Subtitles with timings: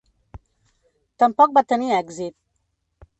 [1.23, 2.37] Tampoc va tenir èxit.